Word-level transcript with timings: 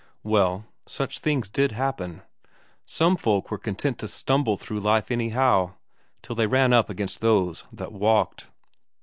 Well, 0.23 0.65
such 0.87 1.19
things 1.19 1.47
did 1.47 1.73
happen; 1.73 2.23
some 2.87 3.15
folk 3.15 3.51
were 3.51 3.59
content 3.59 3.99
to 3.99 4.07
stumble 4.07 4.57
through 4.57 4.79
life 4.79 5.11
anyhow, 5.11 5.75
till 6.23 6.35
they 6.35 6.47
ran 6.47 6.73
up 6.73 6.89
against 6.89 7.21
those 7.21 7.65
that 7.71 7.91
walked. 7.93 8.49